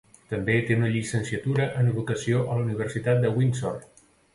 També 0.29 0.55
té 0.69 0.77
una 0.77 0.89
llicenciatura 0.95 1.69
en 1.83 1.93
Educació 1.95 2.43
de 2.43 2.59
la 2.65 2.67
Universitat 2.67 3.25
de 3.27 3.37
Windsor. 3.41 3.83